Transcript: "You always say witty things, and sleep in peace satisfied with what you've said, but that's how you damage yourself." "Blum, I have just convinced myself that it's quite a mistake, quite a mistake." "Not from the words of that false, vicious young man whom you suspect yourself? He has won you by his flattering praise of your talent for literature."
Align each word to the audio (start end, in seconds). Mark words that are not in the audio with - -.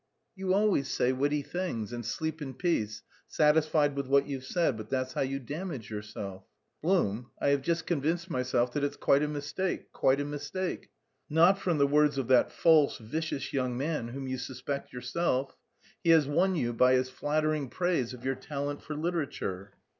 "You 0.35 0.55
always 0.55 0.87
say 0.87 1.13
witty 1.13 1.43
things, 1.43 1.93
and 1.93 2.03
sleep 2.03 2.41
in 2.41 2.55
peace 2.55 3.03
satisfied 3.27 3.95
with 3.95 4.07
what 4.07 4.25
you've 4.25 4.45
said, 4.45 4.75
but 4.75 4.89
that's 4.89 5.13
how 5.13 5.21
you 5.21 5.37
damage 5.37 5.91
yourself." 5.91 6.43
"Blum, 6.81 7.29
I 7.39 7.49
have 7.49 7.61
just 7.61 7.85
convinced 7.85 8.27
myself 8.27 8.73
that 8.73 8.83
it's 8.83 8.95
quite 8.97 9.21
a 9.21 9.27
mistake, 9.27 9.91
quite 9.91 10.19
a 10.19 10.25
mistake." 10.25 10.89
"Not 11.29 11.59
from 11.59 11.77
the 11.77 11.85
words 11.85 12.17
of 12.17 12.27
that 12.29 12.51
false, 12.51 12.97
vicious 12.97 13.53
young 13.53 13.77
man 13.77 14.07
whom 14.07 14.27
you 14.27 14.39
suspect 14.39 14.91
yourself? 14.91 15.55
He 16.03 16.09
has 16.09 16.25
won 16.25 16.55
you 16.55 16.73
by 16.73 16.93
his 16.93 17.11
flattering 17.11 17.69
praise 17.69 18.11
of 18.11 18.25
your 18.25 18.33
talent 18.33 18.81
for 18.81 18.95
literature." 18.95 19.73